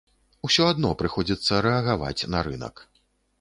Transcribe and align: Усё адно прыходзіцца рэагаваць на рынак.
Усё 0.47 0.63
адно 0.69 0.89
прыходзіцца 1.01 1.59
рэагаваць 1.67 2.27
на 2.37 2.43
рынак. 2.49 2.83